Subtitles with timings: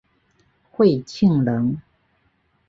[0.71, 1.79] 讳庆仁。